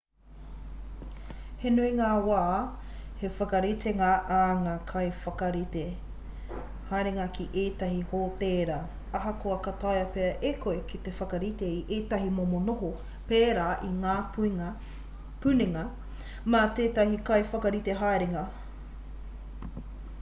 he 1.63 1.71
nui 1.73 1.89
ngā 1.97 2.05
wā 2.27 2.37
he 3.19 3.29
whakaritenga 3.33 4.07
ā 4.37 4.39
ngā 4.61 4.71
kaiwhakarite 4.91 5.83
haerenga 6.93 7.27
ki 7.35 7.45
ētahi 7.65 7.99
hōtēra 8.15 8.79
ahakoa 9.21 9.59
ka 9.67 9.73
taea 9.85 10.07
pea 10.17 10.31
e 10.53 10.55
koe 10.65 10.97
te 11.09 11.13
whakarite 11.19 11.69
i 11.75 11.85
ētahi 11.99 12.33
momo 12.39 12.63
noho 12.71 12.91
pērā 13.33 13.69
i 13.91 13.93
ngā 13.99 14.17
puninga 14.39 15.85
mā 16.57 16.63
tētahi 16.81 17.23
kaiwhakarite 17.31 18.01
haerenga 18.03 18.45